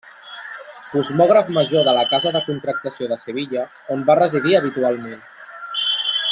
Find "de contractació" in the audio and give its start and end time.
2.37-3.11